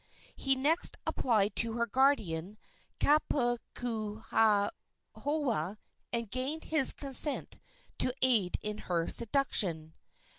[0.35, 2.57] He next applied to her guardian,
[2.99, 5.77] Kapukaihaoa,
[6.11, 7.59] and gained his consent
[7.99, 9.93] to aid in her seduction.